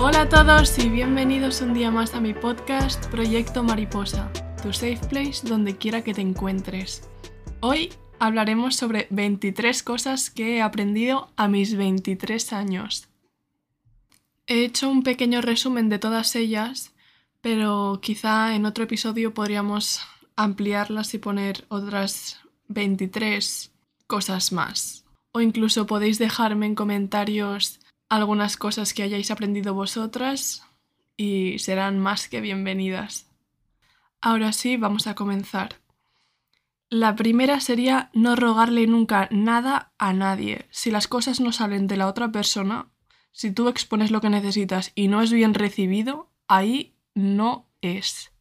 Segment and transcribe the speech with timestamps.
[0.00, 4.30] Hola a todos y bienvenidos un día más a mi podcast Proyecto Mariposa,
[4.62, 7.10] tu safe place donde quiera que te encuentres.
[7.58, 13.08] Hoy hablaremos sobre 23 cosas que he aprendido a mis 23 años.
[14.46, 16.94] He hecho un pequeño resumen de todas ellas,
[17.40, 20.00] pero quizá en otro episodio podríamos
[20.36, 22.38] ampliarlas y poner otras
[22.68, 23.72] 23
[24.06, 25.04] cosas más.
[25.32, 30.64] O incluso podéis dejarme en comentarios algunas cosas que hayáis aprendido vosotras
[31.16, 33.30] y serán más que bienvenidas.
[34.20, 35.80] Ahora sí, vamos a comenzar.
[36.90, 40.66] La primera sería no rogarle nunca nada a nadie.
[40.70, 42.88] Si las cosas no salen de la otra persona,
[43.30, 48.32] si tú expones lo que necesitas y no es bien recibido, ahí no es.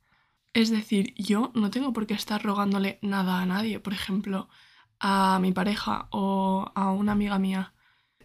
[0.54, 3.80] Es decir, yo no tengo por qué estar rogándole nada a nadie.
[3.80, 4.48] Por ejemplo,
[5.00, 7.74] a mi pareja o a una amiga mía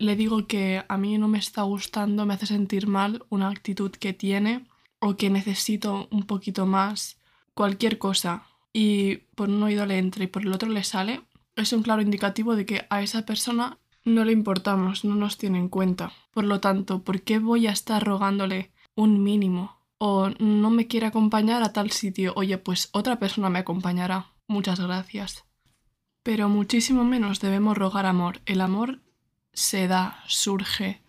[0.03, 3.91] le digo que a mí no me está gustando, me hace sentir mal una actitud
[3.93, 4.67] que tiene
[4.99, 7.19] o que necesito un poquito más,
[7.55, 11.23] cualquier cosa, y por un oído le entra y por el otro le sale,
[11.57, 15.59] es un claro indicativo de que a esa persona no le importamos, no nos tiene
[15.59, 16.13] en cuenta.
[16.33, 19.79] Por lo tanto, ¿por qué voy a estar rogándole un mínimo?
[19.99, 24.33] O no me quiere acompañar a tal sitio, oye, pues otra persona me acompañará.
[24.49, 25.45] Muchas gracias.
[26.25, 28.41] Pero muchísimo menos debemos rogar amor.
[28.47, 29.01] El amor
[29.53, 31.03] se da, surge,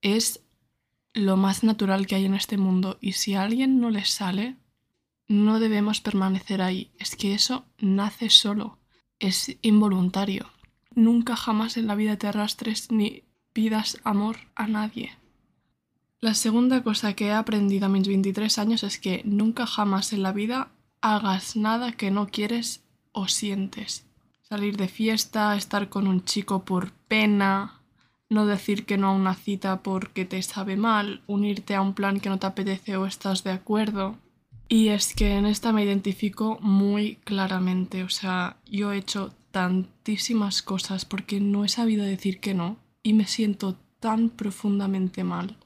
[0.00, 0.40] es
[1.12, 4.56] lo más natural que hay en este mundo y si a alguien no le sale,
[5.26, 6.92] no debemos permanecer ahí.
[6.98, 8.78] Es que eso nace solo,
[9.18, 10.50] es involuntario.
[10.94, 15.12] Nunca jamás en la vida te arrastres ni pidas amor a nadie.
[16.20, 20.22] La segunda cosa que he aprendido a mis 23 años es que nunca jamás en
[20.22, 24.06] la vida hagas nada que no quieres o sientes
[24.44, 27.80] salir de fiesta, estar con un chico por pena,
[28.28, 32.20] no decir que no a una cita porque te sabe mal, unirte a un plan
[32.20, 34.16] que no te apetece o estás de acuerdo.
[34.68, 40.62] Y es que en esta me identifico muy claramente, o sea, yo he hecho tantísimas
[40.62, 45.56] cosas porque no he sabido decir que no y me siento tan profundamente mal.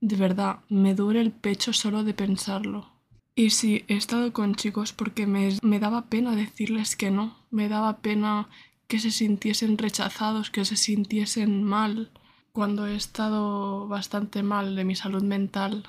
[0.00, 2.97] De verdad, me duele el pecho solo de pensarlo.
[3.38, 7.68] Y sí, he estado con chicos porque me, me, daba pena decirles que no, me
[7.68, 8.48] daba pena
[8.88, 12.10] que se sintiesen rechazados, que se sintiesen mal.
[12.50, 15.84] Cuando he estado bastante mal de mi salud mental,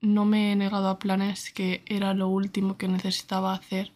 [0.00, 3.92] no me he negado a planes que era lo último que necesitaba hacer,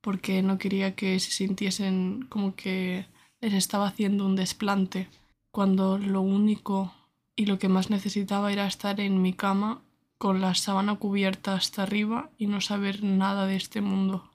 [0.00, 3.06] porque no quería que se sintiesen como que
[3.40, 5.06] les estaba haciendo un desplante,
[5.52, 6.92] cuando lo único
[7.36, 9.82] y lo que más necesitaba era estar en mi cama
[10.20, 14.30] con la sábana cubierta hasta arriba y no saber nada de este mundo.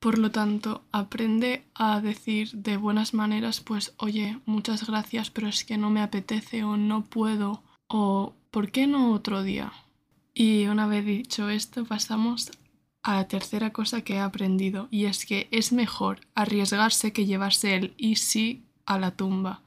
[0.00, 5.64] Por lo tanto, aprende a decir de buenas maneras, pues, oye, muchas gracias, pero es
[5.64, 9.72] que no me apetece o no puedo o ¿por qué no otro día?
[10.34, 12.50] Y una vez dicho esto, pasamos
[13.04, 17.76] a la tercera cosa que he aprendido y es que es mejor arriesgarse que llevarse
[17.76, 19.60] el y sí a la tumba.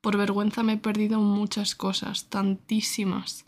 [0.00, 3.44] Por vergüenza me he perdido muchas cosas, tantísimas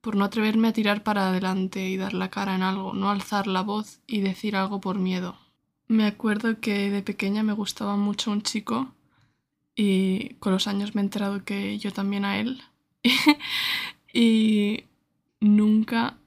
[0.00, 3.46] por no atreverme a tirar para adelante y dar la cara en algo, no alzar
[3.46, 5.36] la voz y decir algo por miedo.
[5.88, 8.94] Me acuerdo que de pequeña me gustaba mucho un chico
[9.74, 12.62] y con los años me he enterado que yo también a él
[14.12, 14.84] y
[15.40, 16.18] nunca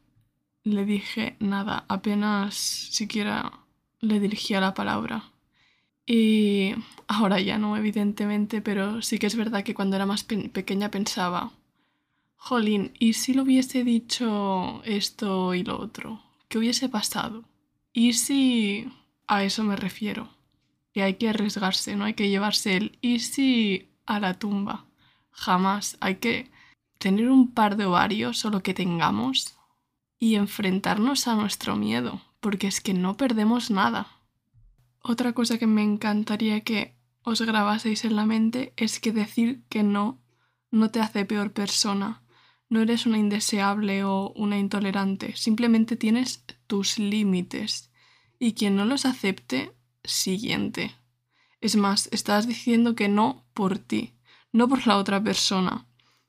[0.64, 3.52] le dije nada, apenas siquiera
[4.00, 5.32] le dirigía la palabra.
[6.06, 6.74] Y
[7.08, 11.52] ahora ya no, evidentemente, pero sí que es verdad que cuando era más pequeña pensaba,
[12.44, 16.24] Jolín, ¿y si lo hubiese dicho esto y lo otro?
[16.48, 17.44] ¿Qué hubiese pasado?
[17.94, 18.92] ¿Y si...
[19.28, 20.28] a eso me refiero?
[20.92, 24.86] Que hay que arriesgarse, no hay que llevarse el ¿y si a la tumba?
[25.30, 25.98] Jamás.
[26.02, 26.50] Hay que
[26.98, 29.56] tener un par de ovarios o lo que tengamos
[30.18, 34.08] y enfrentarnos a nuestro miedo, porque es que no perdemos nada.
[35.04, 39.84] Otra cosa que me encantaría que os grabaseis en la mente es que decir que
[39.84, 40.18] no
[40.72, 42.24] no te hace peor persona,
[42.72, 47.92] no eres una indeseable o una intolerante, simplemente tienes tus límites
[48.40, 49.74] y quien no los acepte,
[50.06, 50.96] siguiente.
[51.60, 54.14] Es más, estás diciendo que no por ti,
[54.54, 55.86] no por la otra persona.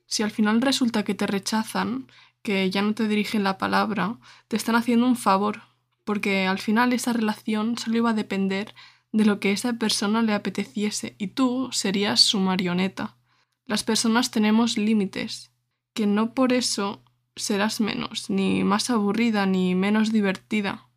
[0.06, 2.08] Si al final resulta que te rechazan,
[2.42, 4.18] que ya no te dirigen la palabra,
[4.48, 5.62] te están haciendo un favor,
[6.02, 8.74] porque al final esa relación solo iba a depender
[9.12, 13.14] de lo que esa persona le apeteciese y tú serías su marioneta.
[13.64, 15.51] Las personas tenemos límites
[15.94, 17.02] que no por eso
[17.36, 20.88] serás menos, ni más aburrida, ni menos divertida.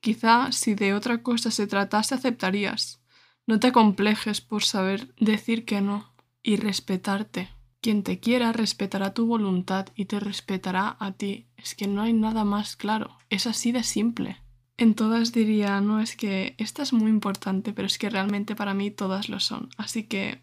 [0.00, 3.02] Quizá si de otra cosa se tratase aceptarías.
[3.46, 7.50] No te complejes por saber decir que no y respetarte.
[7.80, 11.48] Quien te quiera respetará tu voluntad y te respetará a ti.
[11.56, 13.18] Es que no hay nada más claro.
[13.30, 14.40] Es así de simple.
[14.76, 18.74] En todas diría, no es que esta es muy importante, pero es que realmente para
[18.74, 19.68] mí todas lo son.
[19.76, 20.42] Así que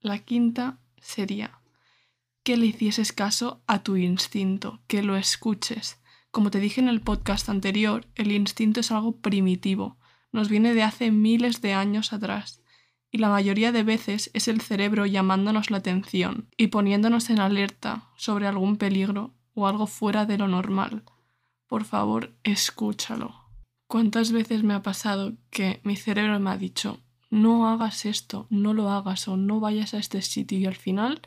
[0.00, 1.58] la quinta sería
[2.44, 5.98] que le hicieses caso a tu instinto, que lo escuches.
[6.30, 9.96] Como te dije en el podcast anterior, el instinto es algo primitivo,
[10.30, 12.60] nos viene de hace miles de años atrás,
[13.10, 18.10] y la mayoría de veces es el cerebro llamándonos la atención y poniéndonos en alerta
[18.16, 21.04] sobre algún peligro o algo fuera de lo normal.
[21.66, 23.34] Por favor, escúchalo.
[23.86, 27.00] ¿Cuántas veces me ha pasado que mi cerebro me ha dicho,
[27.30, 31.22] no hagas esto, no lo hagas o no vayas a este sitio y al final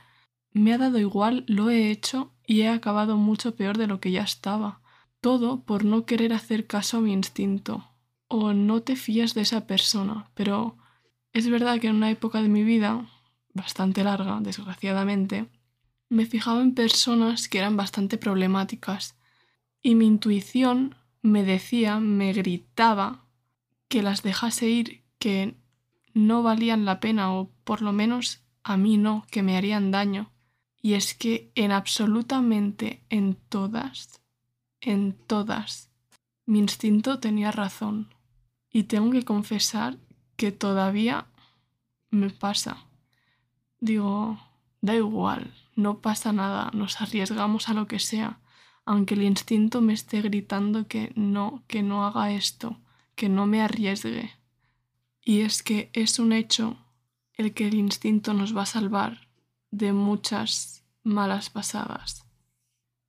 [0.51, 4.11] me ha dado igual, lo he hecho y he acabado mucho peor de lo que
[4.11, 4.81] ya estaba.
[5.21, 7.89] Todo por no querer hacer caso a mi instinto.
[8.27, 10.77] O no te fías de esa persona, pero
[11.33, 13.07] es verdad que en una época de mi vida,
[13.53, 15.49] bastante larga, desgraciadamente,
[16.09, 19.17] me fijaba en personas que eran bastante problemáticas
[19.81, 23.25] y mi intuición me decía, me gritaba
[23.87, 25.55] que las dejase ir, que
[26.13, 30.31] no valían la pena o por lo menos a mí no, que me harían daño.
[30.87, 34.21] Y es que en absolutamente en todas,
[34.79, 35.91] en todas,
[36.45, 38.15] mi instinto tenía razón.
[38.71, 39.97] Y tengo que confesar
[40.37, 41.27] que todavía
[42.09, 42.85] me pasa.
[43.81, 44.39] Digo,
[44.79, 48.39] da igual, no pasa nada, nos arriesgamos a lo que sea,
[48.85, 52.79] aunque el instinto me esté gritando que no, que no haga esto,
[53.15, 54.31] que no me arriesgue.
[55.21, 56.77] Y es que es un hecho
[57.33, 59.26] el que el instinto nos va a salvar
[59.71, 62.25] de muchas malas pasadas.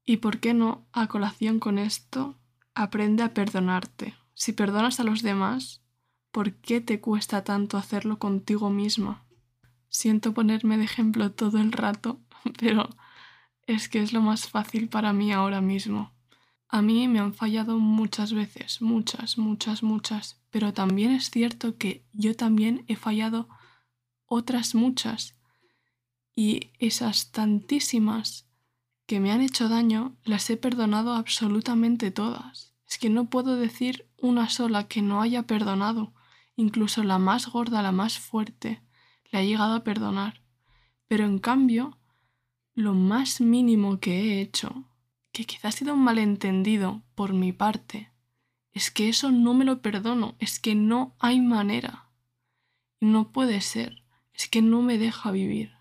[0.04, 2.36] Y por qué no, a colación con esto,
[2.74, 4.14] aprende a perdonarte.
[4.34, 5.82] Si perdonas a los demás,
[6.30, 9.24] ¿por qué te cuesta tanto hacerlo contigo misma?
[9.88, 12.20] Siento ponerme de ejemplo todo el rato,
[12.58, 12.88] pero
[13.66, 16.12] es que es lo más fácil para mí ahora mismo.
[16.68, 22.04] A mí me han fallado muchas veces, muchas, muchas, muchas, pero también es cierto que
[22.12, 23.48] yo también he fallado
[24.26, 25.37] otras muchas
[26.38, 28.46] y esas tantísimas
[29.06, 32.76] que me han hecho daño las he perdonado absolutamente todas.
[32.88, 36.14] Es que no puedo decir una sola que no haya perdonado,
[36.54, 38.80] incluso la más gorda, la más fuerte,
[39.32, 40.40] la he llegado a perdonar.
[41.08, 41.98] Pero en cambio,
[42.72, 44.84] lo más mínimo que he hecho,
[45.32, 48.12] que quizás ha sido un malentendido por mi parte,
[48.70, 52.12] es que eso no me lo perdono, es que no hay manera.
[53.00, 54.04] No puede ser,
[54.34, 55.77] es que no me deja vivir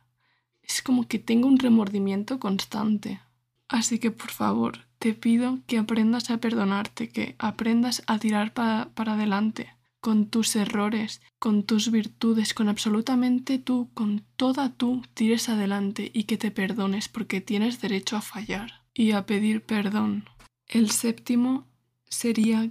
[0.68, 3.22] es como que tengo un remordimiento constante.
[3.70, 8.92] Así que por favor, te pido que aprendas a perdonarte, que aprendas a tirar para,
[8.96, 16.12] adelante con tus errores, con tus virtudes, con absolutamente tú, con toda tú, tires adelante
[16.14, 20.30] y que te perdones porque tienes derecho a fallar y a pedir perdón.
[20.68, 21.68] El séptimo
[22.10, 22.70] sería,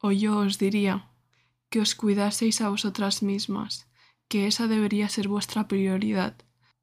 [0.00, 1.10] o yo os diría,
[1.68, 3.88] que os cuidaseis a vosotras mismas,
[4.28, 6.34] que esa debería ser vuestra prioridad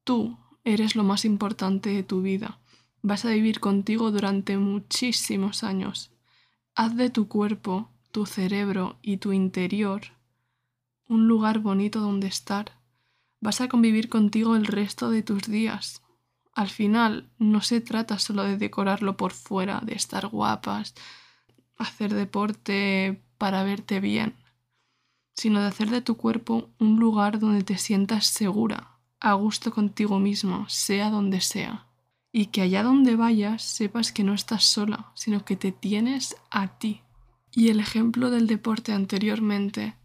[0.06, 2.60] Tú eres lo más importante de tu vida.
[3.02, 6.12] Vas a vivir contigo durante muchísimos años.
[6.74, 10.16] Haz de tu cuerpo, tu cerebro y tu interior
[11.08, 12.72] un lugar bonito donde estar.
[13.40, 16.02] Vas a convivir contigo el resto de tus días.
[16.54, 20.94] Al final, no se trata solo de decorarlo por fuera, de estar guapas,
[21.76, 24.36] hacer deporte para verte bien,
[25.34, 30.18] sino de hacer de tu cuerpo un lugar donde te sientas segura, a gusto contigo
[30.18, 31.86] mismo, sea donde sea.
[32.32, 36.78] Y que allá donde vayas sepas que no estás sola, sino que te tienes a
[36.78, 37.02] ti.
[37.50, 39.96] Y el ejemplo del deporte anteriormente,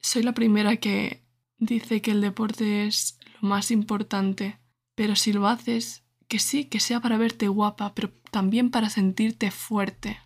[0.00, 1.22] soy la primera que
[1.58, 4.58] dice que el deporte es lo más importante,
[4.94, 9.52] pero si lo haces, que sí, que sea para verte guapa, pero también para sentirte
[9.52, 10.18] fuerte.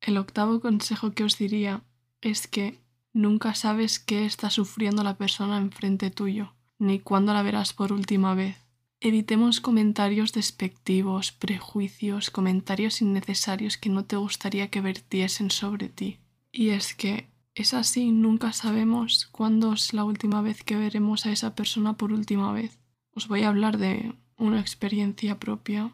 [0.00, 1.84] El octavo consejo que os diría
[2.20, 2.80] es que
[3.12, 8.34] nunca sabes qué está sufriendo la persona enfrente tuyo ni cuándo la verás por última
[8.34, 8.56] vez.
[9.00, 16.18] Evitemos comentarios despectivos, prejuicios, comentarios innecesarios que no te gustaría que vertiesen sobre ti.
[16.52, 21.32] Y es que es así, nunca sabemos cuándo es la última vez que veremos a
[21.32, 22.78] esa persona por última vez.
[23.14, 25.92] Os voy a hablar de una experiencia propia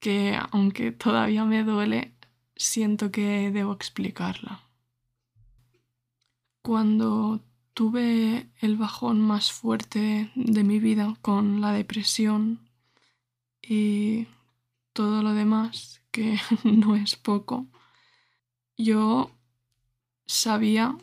[0.00, 2.12] que, aunque todavía me duele,
[2.56, 4.62] siento que debo explicarla.
[6.62, 7.40] Cuando
[7.74, 12.68] tuve el bajón más fuerte de mi vida con la depresión
[13.60, 14.26] y
[14.92, 17.66] todo lo demás, que no es poco,
[18.76, 19.30] yo
[20.26, 20.96] sabía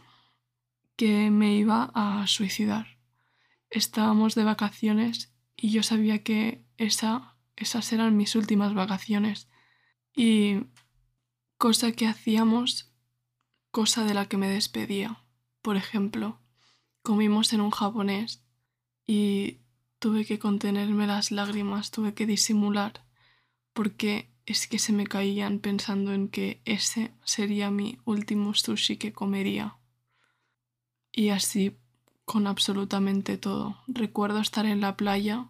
[0.95, 2.99] que me iba a suicidar.
[3.69, 9.49] Estábamos de vacaciones y yo sabía que esa, esas eran mis últimas vacaciones.
[10.15, 10.65] Y
[11.57, 12.91] cosa que hacíamos,
[13.71, 15.23] cosa de la que me despedía.
[15.61, 16.41] Por ejemplo,
[17.01, 18.43] comimos en un japonés
[19.05, 19.59] y
[19.99, 23.05] tuve que contenerme las lágrimas, tuve que disimular,
[23.73, 29.13] porque es que se me caían pensando en que ese sería mi último sushi que
[29.13, 29.77] comería.
[31.11, 31.77] Y así
[32.25, 33.77] con absolutamente todo.
[33.87, 35.49] Recuerdo estar en la playa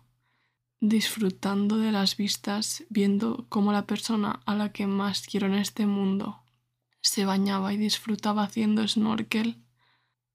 [0.80, 5.86] disfrutando de las vistas, viendo cómo la persona a la que más quiero en este
[5.86, 6.42] mundo
[7.02, 9.62] se bañaba y disfrutaba haciendo snorkel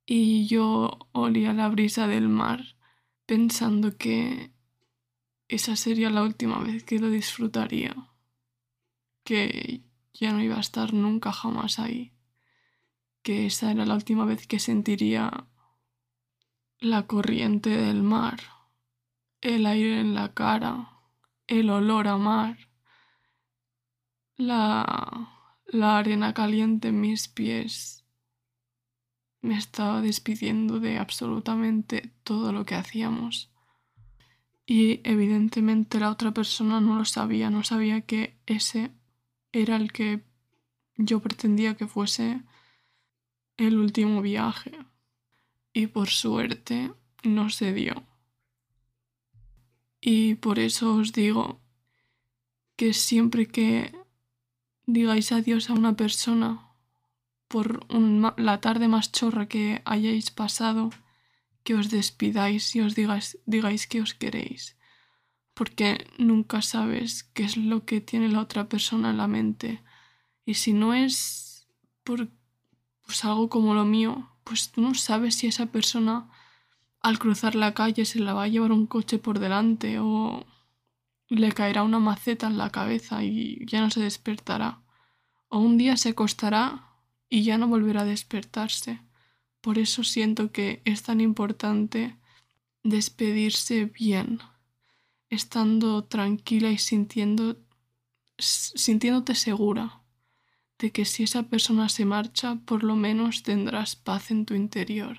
[0.07, 2.77] y yo olía la brisa del mar
[3.27, 4.53] pensando que
[5.49, 7.95] esa sería la última vez que lo disfrutaría,
[9.25, 9.83] que
[10.13, 12.13] ya no iba a estar nunca jamás ahí,
[13.23, 15.47] que esa era la última vez que sentiría
[16.81, 18.41] la corriente del mar,
[19.41, 20.91] el aire en la cara,
[21.47, 22.59] el olor a mar,
[24.37, 25.31] la,
[25.67, 27.94] la arena caliente en mis pies
[29.45, 33.51] me estaba despidiendo de absolutamente todo lo que hacíamos.
[34.67, 38.91] Y evidentemente la otra persona no lo sabía, no sabía que ese
[39.53, 40.25] era el que
[40.97, 42.41] yo pretendía que fuese
[43.59, 44.73] el último viaje.
[45.75, 48.03] Y por suerte no se dio.
[50.01, 51.61] Y por eso os digo
[52.77, 53.95] que siempre que
[54.87, 56.64] digáis adiós a una persona
[57.55, 57.87] por
[58.37, 60.91] la tarde más chorra que hayáis pasado,
[61.63, 64.77] que os despidáis y os digáis, digáis que os queréis,
[65.55, 69.85] porque nunca sabes qué es lo que tiene la otra persona en la mente.
[70.45, 71.69] Y si no es
[72.03, 72.29] por
[73.07, 76.29] pues algo como lo mío, pues tú no sabes si esa persona
[77.03, 80.45] al cruzar la calle se la va a llevar un coche por delante o
[81.29, 84.81] le caerá una maceta en la cabeza y ya no se despertará.
[85.47, 86.91] O un día se acostará
[87.29, 89.01] y ya no volverá a despertarse.
[89.61, 92.17] Por eso siento que es tan importante
[92.83, 94.41] despedirse bien,
[95.31, 97.57] estando tranquila y sintiendo,
[98.39, 100.03] sintiéndote segura
[100.79, 105.19] de que si esa persona se marcha, por lo menos tendrás paz en tu interior.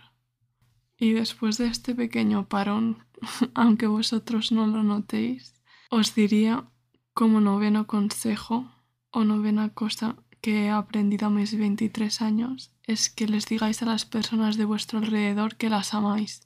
[0.98, 3.06] Y después de este pequeño parón,
[3.54, 5.54] aunque vosotros no lo notéis,
[5.90, 6.70] os diría
[7.14, 8.72] como noveno consejo
[9.12, 13.88] o novena cosa que he aprendido a mis 23 años es que les digáis a
[13.88, 16.44] las personas de vuestro alrededor que las amáis.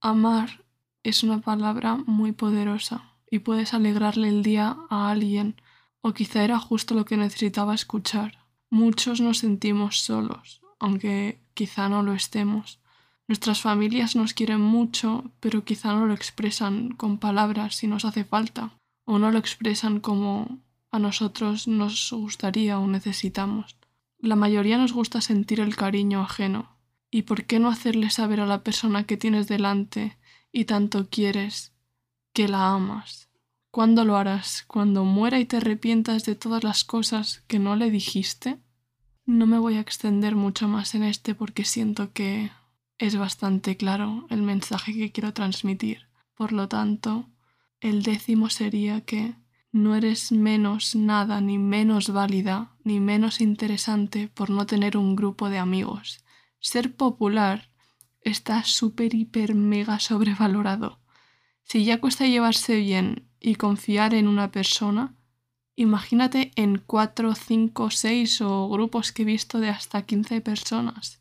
[0.00, 0.62] Amar
[1.02, 5.60] es una palabra muy poderosa y puedes alegrarle el día a alguien
[6.00, 8.38] o quizá era justo lo que necesitaba escuchar.
[8.70, 12.78] Muchos nos sentimos solos, aunque quizá no lo estemos.
[13.26, 18.22] Nuestras familias nos quieren mucho, pero quizá no lo expresan con palabras si nos hace
[18.22, 20.60] falta, o no lo expresan como
[20.94, 23.76] a nosotros nos gustaría o necesitamos.
[24.18, 26.78] La mayoría nos gusta sentir el cariño ajeno.
[27.10, 30.16] ¿Y por qué no hacerle saber a la persona que tienes delante
[30.52, 31.72] y tanto quieres
[32.32, 33.28] que la amas?
[33.72, 34.64] ¿Cuándo lo harás?
[34.68, 38.60] ¿Cuando muera y te arrepientas de todas las cosas que no le dijiste?
[39.26, 42.52] No me voy a extender mucho más en este porque siento que
[42.98, 46.06] es bastante claro el mensaje que quiero transmitir.
[46.36, 47.28] Por lo tanto,
[47.80, 49.34] el décimo sería que
[49.74, 55.50] no eres menos nada ni menos válida ni menos interesante por no tener un grupo
[55.50, 56.24] de amigos.
[56.60, 57.70] Ser popular
[58.20, 61.00] está súper, hiper, mega sobrevalorado.
[61.64, 65.16] Si ya cuesta llevarse bien y confiar en una persona,
[65.74, 71.20] imagínate en cuatro, cinco, seis o grupos que he visto de hasta 15 personas.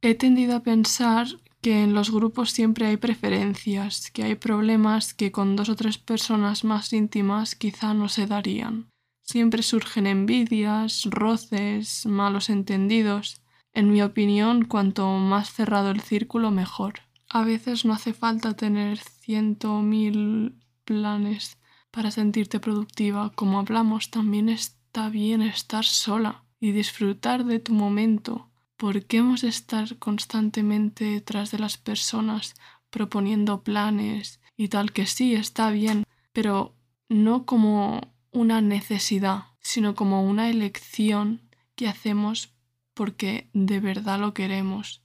[0.00, 1.26] He tendido a pensar
[1.62, 5.96] que en los grupos siempre hay preferencias, que hay problemas que con dos o tres
[5.96, 8.88] personas más íntimas quizá no se darían.
[9.22, 13.40] Siempre surgen envidias, roces, malos entendidos.
[13.72, 16.94] En mi opinión, cuanto más cerrado el círculo, mejor.
[17.28, 21.58] A veces no hace falta tener ciento mil planes
[21.92, 23.30] para sentirte productiva.
[23.36, 28.51] Como hablamos, también está bien estar sola y disfrutar de tu momento
[28.82, 32.56] ¿Por qué hemos de estar constantemente detrás de las personas
[32.90, 36.74] proponiendo planes y tal que sí está bien, pero
[37.08, 41.42] no como una necesidad, sino como una elección
[41.76, 42.56] que hacemos
[42.92, 45.04] porque de verdad lo queremos?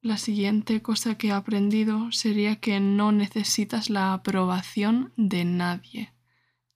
[0.00, 6.14] La siguiente cosa que he aprendido sería que no necesitas la aprobación de nadie.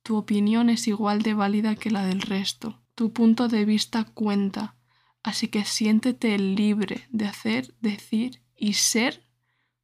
[0.02, 2.80] Tu opinión es igual de válida que la del resto.
[2.96, 4.74] Tu punto de vista cuenta
[5.22, 9.26] Así que siéntete libre de hacer, decir y ser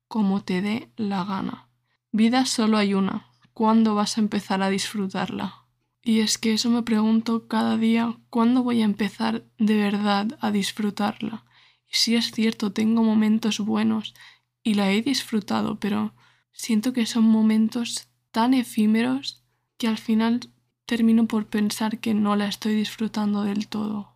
[0.08, 1.68] como te dé la gana.
[2.12, 5.66] Vida solo hay una, cuándo vas a empezar a disfrutarla.
[6.02, 10.50] Y es que eso me pregunto cada día, ¿cuándo voy a empezar de verdad a
[10.52, 11.44] disfrutarla?
[11.90, 14.14] Y si es cierto, tengo momentos buenos
[14.62, 16.14] y la he disfrutado, pero
[16.52, 19.44] siento que son momentos tan efímeros
[19.78, 20.52] que al final
[20.86, 24.15] termino por pensar que no la estoy disfrutando del todo.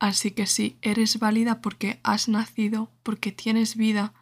[0.00, 4.14] Así que sí, eres válida porque has nacido, porque tienes vida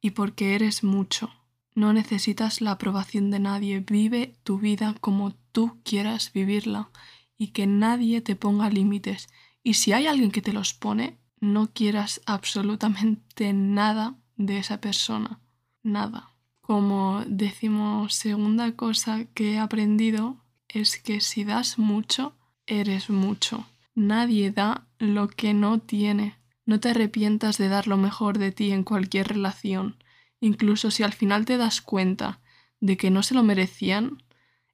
[0.00, 1.30] y porque eres mucho.
[1.76, 6.90] No necesitas la aprobación de nadie, vive tu vida como tú quieras vivirla
[7.38, 9.28] y que nadie te ponga límites.
[9.62, 15.38] Y si hay alguien que te los pone, no quieras absolutamente nada de esa persona,
[15.84, 16.34] nada.
[16.60, 22.34] Como decimos, segunda cosa que he aprendido es que si das mucho,
[22.66, 23.64] eres mucho.
[24.00, 26.38] Nadie da lo que no tiene.
[26.64, 30.02] No te arrepientas de dar lo mejor de ti en cualquier relación,
[30.40, 32.40] incluso si al final te das cuenta
[32.80, 34.22] de que no se lo merecían,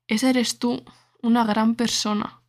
[0.06, 0.84] esa eres tú,
[1.22, 2.40] una gran persona,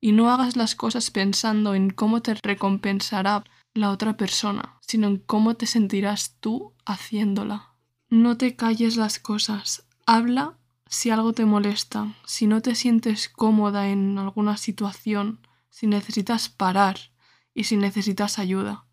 [0.00, 3.42] y no hagas las cosas pensando en cómo te recompensará
[3.74, 7.70] la otra persona, sino en cómo te sentirás tú haciéndola.
[8.08, 10.56] No te calles las cosas, habla
[10.86, 16.98] si algo te molesta, si no te sientes cómoda en alguna situación, si necesitas parar
[17.54, 18.84] y si necesitas ayuda.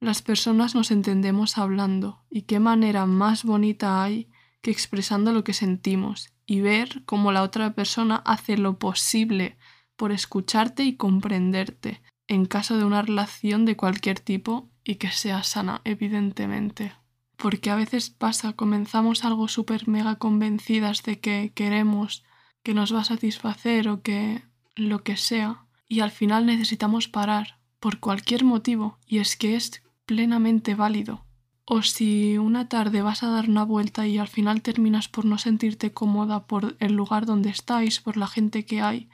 [0.00, 4.28] Las personas nos entendemos hablando y qué manera más bonita hay
[4.62, 9.56] que expresando lo que sentimos y ver cómo la otra persona hace lo posible
[9.96, 15.42] por escucharte y comprenderte en caso de una relación de cualquier tipo y que sea
[15.42, 16.94] sana, evidentemente.
[17.36, 22.24] Porque a veces pasa, comenzamos algo súper mega convencidas de que queremos,
[22.62, 24.42] que nos va a satisfacer o que
[24.74, 29.82] lo que sea, y al final necesitamos parar por cualquier motivo, y es que es
[30.06, 31.26] plenamente válido.
[31.66, 35.36] O si una tarde vas a dar una vuelta y al final terminas por no
[35.36, 39.10] sentirte cómoda por el lugar donde estáis, por la gente que hay,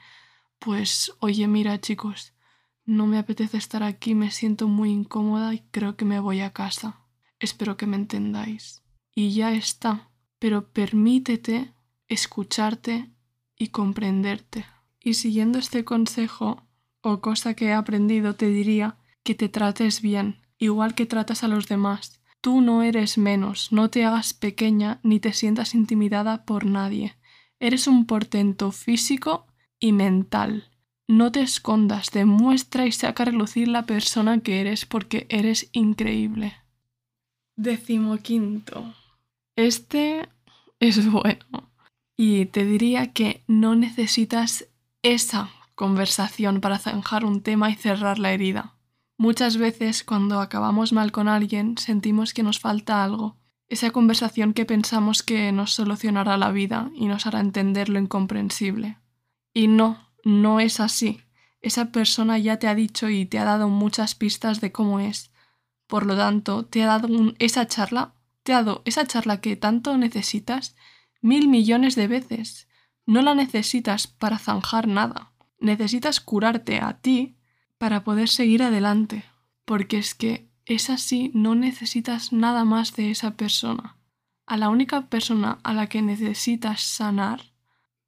[0.57, 2.31] pues oye mira chicos,
[2.85, 6.53] no me apetece estar aquí, me siento muy incómoda y creo que me voy a
[6.53, 7.01] casa.
[7.39, 8.83] Espero que me entendáis.
[9.13, 11.73] Y ya está, pero permítete
[12.07, 13.11] escucharte
[13.57, 14.65] y comprenderte.
[15.01, 16.68] Y siguiendo este consejo
[17.01, 21.47] o cosa que he aprendido, te diría que te trates bien, igual que tratas a
[21.47, 22.21] los demás.
[22.41, 27.15] Tú no eres menos, no te hagas pequeña ni te sientas intimidada por nadie.
[27.59, 29.47] Eres un portento físico
[29.79, 30.69] y mental.
[31.07, 36.53] No te escondas, demuestra y saca a relucir la persona que eres porque eres increíble.
[37.57, 38.93] Decimoquinto.
[39.57, 40.29] Este
[40.79, 41.71] es bueno.
[42.15, 44.67] Y te diría que no necesitas
[45.01, 48.75] esa conversación para zanjar un tema y cerrar la herida.
[49.15, 53.37] Muchas veces cuando acabamos mal con alguien sentimos que nos falta algo,
[53.69, 58.97] esa conversación que pensamos que nos solucionará la vida y nos hará entender lo incomprensible.
[59.53, 61.21] Y no, no es así.
[61.61, 65.31] Esa persona ya te ha dicho y te ha dado muchas pistas de cómo es.
[65.87, 67.07] Por lo tanto, te ha dado
[67.39, 70.75] esa charla, te ha dado esa charla que tanto necesitas
[71.21, 72.67] mil millones de veces.
[73.05, 75.31] No la necesitas para zanjar nada.
[75.59, 77.37] Necesitas curarte a ti
[77.77, 79.25] para poder seguir adelante.
[79.65, 83.97] Porque es que es así, no necesitas nada más de esa persona.
[84.45, 87.53] A la única persona a la que necesitas sanar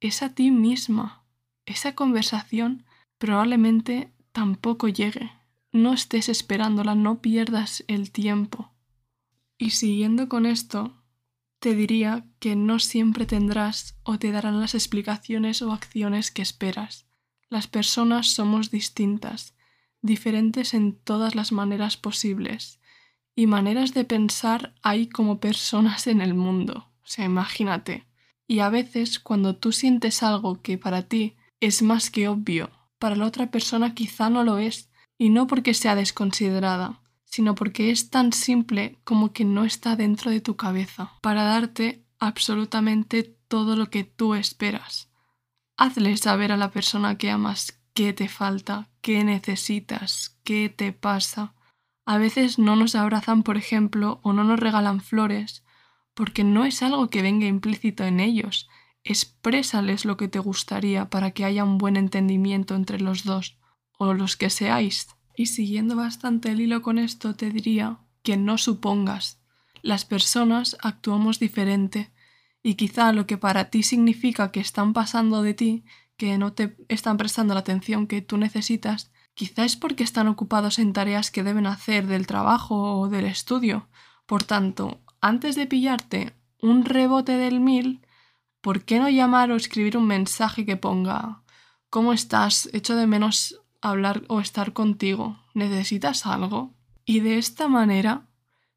[0.00, 1.22] es a ti misma
[1.66, 2.84] esa conversación
[3.18, 5.30] probablemente tampoco llegue.
[5.70, 8.72] No estés esperándola, no pierdas el tiempo.
[9.58, 11.02] Y siguiendo con esto,
[11.60, 17.06] te diría que no siempre tendrás o te darán las explicaciones o acciones que esperas.
[17.52, 19.52] Las personas somos distintas,
[20.00, 22.80] diferentes en todas las maneras posibles,
[23.36, 26.88] y maneras de pensar hay como personas en el mundo.
[27.04, 28.06] O sea, imagínate.
[28.46, 32.70] Y a veces cuando tú sientes algo que para ti es más que obvio.
[32.98, 34.88] Para la otra persona quizá no lo es,
[35.18, 40.30] y no porque sea desconsiderada, sino porque es tan simple como que no está dentro
[40.30, 45.11] de tu cabeza, para darte absolutamente todo lo que tú esperas.
[45.84, 51.54] Hazle saber a la persona que amas qué te falta, qué necesitas, qué te pasa.
[52.06, 55.64] A veces no nos abrazan, por ejemplo, o no nos regalan flores,
[56.14, 58.68] porque no es algo que venga implícito en ellos,
[59.02, 63.58] exprésales lo que te gustaría para que haya un buen entendimiento entre los dos,
[63.98, 65.08] o los que seáis.
[65.34, 69.42] Y siguiendo bastante el hilo con esto, te diría que no supongas.
[69.82, 72.12] Las personas actuamos diferente,
[72.62, 75.84] y quizá lo que para ti significa que están pasando de ti,
[76.16, 80.78] que no te están prestando la atención que tú necesitas, quizá es porque están ocupados
[80.78, 83.88] en tareas que deben hacer del trabajo o del estudio.
[84.26, 88.06] Por tanto, antes de pillarte un rebote del mil,
[88.60, 91.42] ¿por qué no llamar o escribir un mensaje que ponga
[91.92, 92.70] ¿Cómo estás?
[92.72, 95.36] Echo de menos hablar o estar contigo.
[95.52, 96.72] ¿Necesitas algo?
[97.04, 98.28] Y de esta manera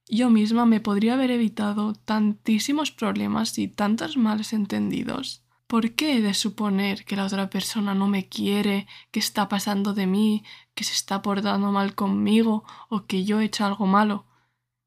[0.07, 5.43] yo misma me podría haber evitado tantísimos problemas y tantos males entendidos.
[5.67, 9.93] ¿Por qué he de suponer que la otra persona no me quiere, que está pasando
[9.93, 10.43] de mí,
[10.75, 14.25] que se está portando mal conmigo o que yo he hecho algo malo?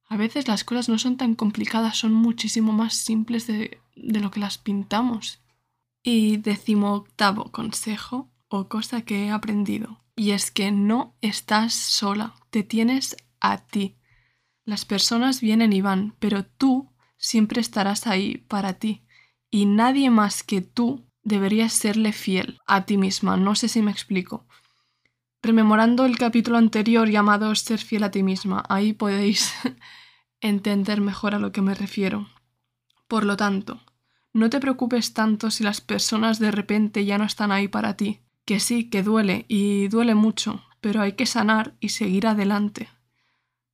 [0.08, 4.30] A veces las cosas no son tan complicadas, son muchísimo más simples de, de lo
[4.30, 5.40] que las pintamos.
[6.02, 12.34] Y decimo octavo consejo o cosa que he aprendido, y es que no estás sola,
[12.50, 13.97] te tienes a ti.
[14.68, 19.02] Las personas vienen y van, pero tú siempre estarás ahí para ti
[19.50, 23.38] y nadie más que tú deberías serle fiel a ti misma.
[23.38, 24.46] No sé si me explico.
[25.40, 29.54] Rememorando el capítulo anterior llamado Ser fiel a ti misma, ahí podéis
[30.42, 32.28] entender mejor a lo que me refiero.
[33.06, 33.80] Por lo tanto,
[34.34, 38.20] no te preocupes tanto si las personas de repente ya no están ahí para ti.
[38.44, 42.90] Que sí, que duele y duele mucho, pero hay que sanar y seguir adelante.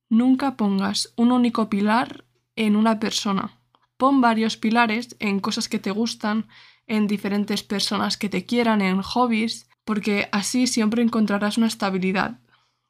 [0.09, 3.59] Nunca pongas un único pilar en una persona.
[3.97, 6.47] Pon varios pilares en cosas que te gustan,
[6.87, 12.39] en diferentes personas que te quieran, en hobbies, porque así siempre encontrarás una estabilidad.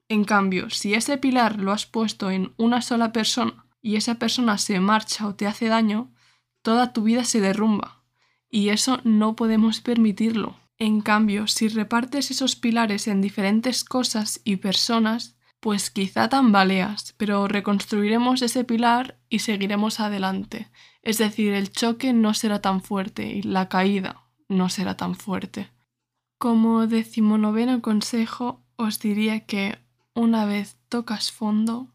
[0.08, 4.58] En cambio, si ese pilar lo has puesto en una sola persona y esa persona
[4.58, 6.12] se marcha o te hace daño,
[6.62, 8.04] toda tu vida se derrumba.
[8.50, 10.58] Y eso no podemos permitirlo.
[10.78, 17.48] En cambio, si repartes esos pilares en diferentes cosas y personas, pues quizá tambaleas, pero
[17.48, 20.70] reconstruiremos ese pilar y seguiremos adelante.
[21.02, 25.72] Es decir, el choque no será tan fuerte y la caída no será tan fuerte.
[26.38, 29.80] Como decimonoveno consejo, os diría que
[30.14, 31.88] una vez tocas fondo,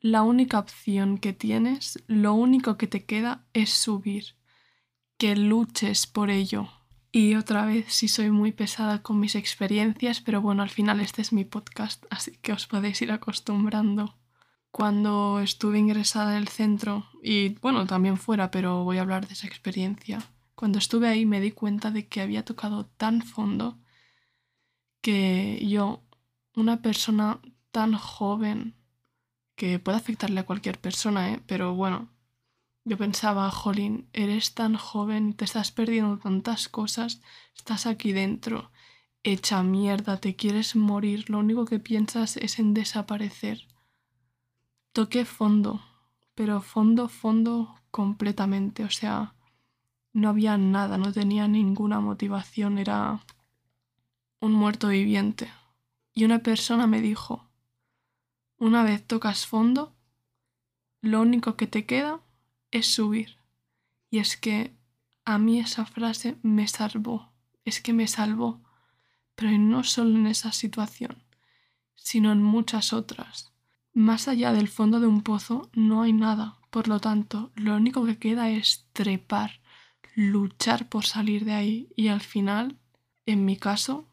[0.00, 4.36] la única opción que tienes, lo único que te queda es subir,
[5.18, 6.70] que luches por ello.
[7.12, 11.22] Y otra vez, si soy muy pesada con mis experiencias, pero bueno, al final este
[11.22, 14.16] es mi podcast, así que os podéis ir acostumbrando.
[14.70, 19.32] Cuando estuve ingresada en el centro, y bueno, también fuera, pero voy a hablar de
[19.32, 20.20] esa experiencia,
[20.54, 23.78] cuando estuve ahí me di cuenta de que había tocado tan fondo
[25.00, 26.04] que yo,
[26.54, 27.40] una persona
[27.72, 28.76] tan joven,
[29.56, 31.40] que puede afectarle a cualquier persona, ¿eh?
[31.46, 32.08] pero bueno,
[32.84, 37.20] yo pensaba, Jolín, eres tan joven, te estás perdiendo tantas cosas,
[37.54, 38.70] estás aquí dentro,
[39.22, 43.66] hecha mierda, te quieres morir, lo único que piensas es en desaparecer.
[44.92, 45.82] Toqué fondo,
[46.34, 49.34] pero fondo, fondo completamente, o sea,
[50.12, 53.20] no había nada, no tenía ninguna motivación, era
[54.40, 55.52] un muerto viviente.
[56.14, 57.48] Y una persona me dijo,
[58.56, 59.94] una vez tocas fondo,
[61.02, 62.20] lo único que te queda
[62.70, 63.36] es subir.
[64.10, 64.72] Y es que
[65.24, 67.30] a mí esa frase me salvó,
[67.64, 68.60] es que me salvó,
[69.34, 71.22] pero no solo en esa situación,
[71.94, 73.52] sino en muchas otras.
[73.92, 78.04] Más allá del fondo de un pozo no hay nada, por lo tanto, lo único
[78.04, 79.60] que queda es trepar,
[80.14, 82.76] luchar por salir de ahí y al final,
[83.26, 84.06] en mi caso,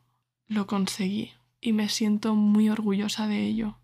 [0.47, 3.77] lo conseguí y me siento muy orgullosa de ello.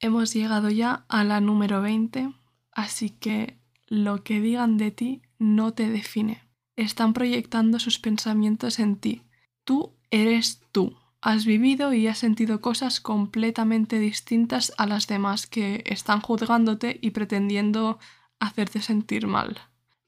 [0.00, 2.32] Hemos llegado ya a la número 20,
[2.72, 3.56] así que
[3.92, 6.48] lo que digan de ti no te define.
[6.76, 9.20] Están proyectando sus pensamientos en ti.
[9.64, 10.96] Tú eres tú.
[11.20, 17.10] Has vivido y has sentido cosas completamente distintas a las demás que están juzgándote y
[17.10, 17.98] pretendiendo
[18.40, 19.60] hacerte sentir mal.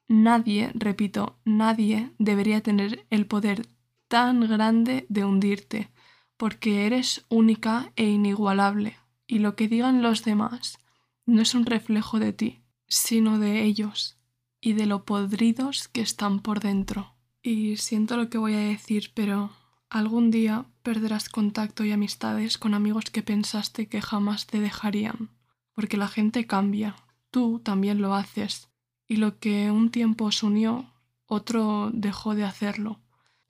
[0.08, 3.66] Nadie, repito, nadie debería tener el poder
[4.08, 5.90] tan grande de hundirte,
[6.38, 10.78] porque eres única e inigualable y lo que digan los demás
[11.26, 14.18] no es un reflejo de ti, sino de ellos
[14.60, 17.14] y de lo podridos que están por dentro.
[17.42, 19.50] Y siento lo que voy a decir, pero
[19.90, 25.30] algún día perderás contacto y amistades con amigos que pensaste que jamás te dejarían,
[25.74, 26.96] porque la gente cambia,
[27.30, 28.70] tú también lo haces,
[29.06, 30.90] y lo que un tiempo os unió,
[31.26, 33.00] otro dejó de hacerlo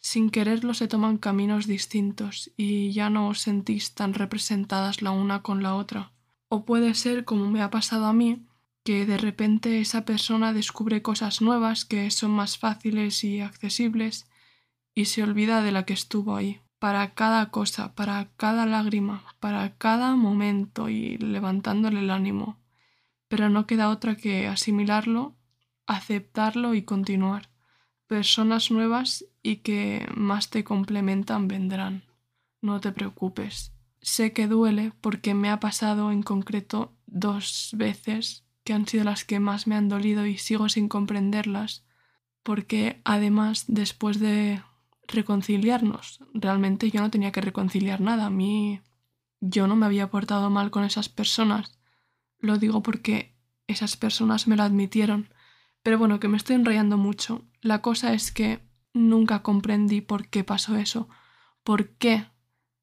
[0.04, 5.40] sin quererlo se toman caminos distintos y ya no os sentís tan representadas la una
[5.40, 6.12] con la otra.
[6.48, 8.46] O puede ser, como me ha pasado a mí,
[8.84, 14.26] que de repente esa persona descubre cosas nuevas que son más fáciles y accesibles
[14.94, 16.60] y se olvida de la que estuvo ahí.
[16.78, 22.60] Para cada cosa, para cada lágrima, para cada momento y levantándole el ánimo.
[23.26, 25.34] Pero no queda otra que asimilarlo,
[25.86, 27.48] aceptarlo y continuar
[28.06, 32.04] personas nuevas y que más te complementan vendrán.
[32.60, 33.72] No te preocupes.
[34.00, 39.24] Sé que duele porque me ha pasado en concreto dos veces que han sido las
[39.24, 41.84] que más me han dolido y sigo sin comprenderlas,
[42.42, 44.62] porque además después de
[45.06, 48.80] reconciliarnos, realmente yo no tenía que reconciliar nada, a mí
[49.40, 51.78] yo no me había portado mal con esas personas,
[52.38, 55.28] lo digo porque esas personas me lo admitieron,
[55.82, 57.44] pero bueno, que me estoy enrollando mucho.
[57.60, 58.60] La cosa es que
[58.94, 61.08] nunca comprendí por qué pasó eso,
[61.62, 62.26] por qué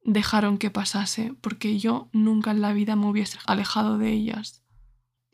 [0.03, 4.60] dejaron que pasase, porque yo nunca en la vida me hubiese alejado de ellas.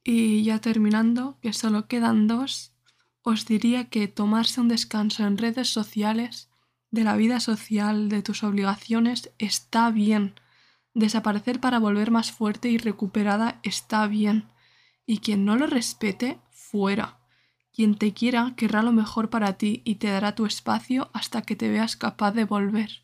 [0.09, 2.71] Y ya terminando, que solo quedan dos,
[3.23, 6.49] os diría que tomarse un descanso en redes sociales,
[6.91, 10.35] de la vida social, de tus obligaciones, está bien.
[10.93, 14.45] Desaparecer para volver más fuerte y recuperada está bien.
[15.05, 17.19] Y quien no lo respete, fuera.
[17.73, 21.57] Quien te quiera querrá lo mejor para ti y te dará tu espacio hasta que
[21.57, 23.03] te veas capaz de volver.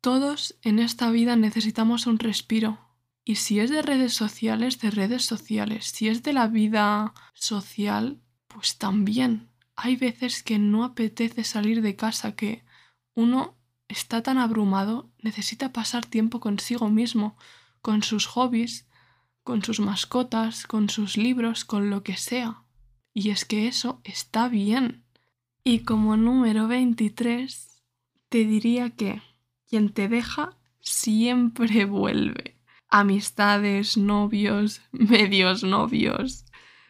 [0.00, 2.89] Todos en esta vida necesitamos un respiro.
[3.24, 5.86] Y si es de redes sociales, de redes sociales.
[5.86, 9.48] Si es de la vida social, pues también.
[9.76, 12.64] Hay veces que no apetece salir de casa, que
[13.14, 13.56] uno
[13.88, 17.36] está tan abrumado, necesita pasar tiempo consigo mismo,
[17.82, 18.86] con sus hobbies,
[19.42, 22.62] con sus mascotas, con sus libros, con lo que sea.
[23.12, 25.04] Y es que eso está bien.
[25.64, 27.82] Y como número 23,
[28.28, 29.22] te diría que
[29.68, 32.59] quien te deja siempre vuelve.
[32.90, 36.44] Amistades, novios, medios novios.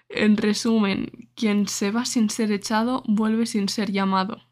[0.09, 4.43] En resumen, quien se va sin ser echado vuelve sin ser llamado.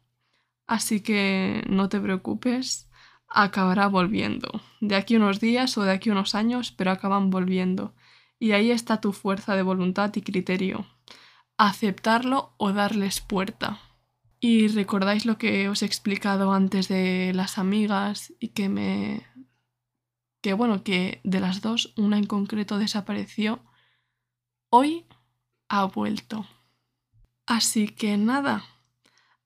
[0.67, 2.89] Así que no te preocupes,
[3.27, 4.61] acabará volviendo.
[4.79, 7.93] De aquí unos días o de aquí unos años, pero acaban volviendo.
[8.39, 10.85] Y ahí está tu fuerza de voluntad y criterio.
[11.57, 13.79] Aceptarlo o darles puerta.
[14.39, 19.25] Y recordáis lo que os he explicado antes de las amigas y que me...
[20.41, 23.59] que bueno, que de las dos una en concreto desapareció.
[24.69, 25.05] Hoy
[25.67, 26.45] ha vuelto.
[27.45, 28.63] Así que nada,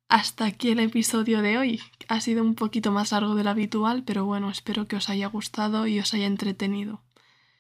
[0.10, 1.82] hasta aquí el episodio de hoy.
[2.08, 5.28] Ha sido un poquito más largo de lo habitual, pero bueno, espero que os haya
[5.28, 7.02] gustado y os haya entretenido.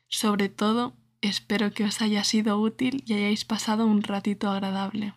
[0.07, 5.15] Sobre todo, espero que os haya sido útil y hayáis pasado un ratito agradable.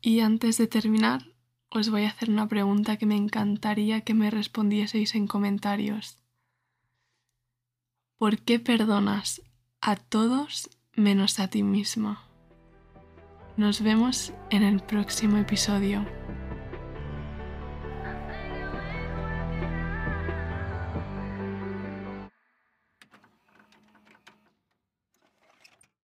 [0.00, 1.26] Y antes de terminar,
[1.70, 6.17] os voy a hacer una pregunta que me encantaría que me respondieseis en comentarios.
[8.18, 9.42] ¿Por qué perdonas
[9.80, 12.24] a todos menos a ti misma?
[13.56, 16.04] Nos vemos en el próximo episodio.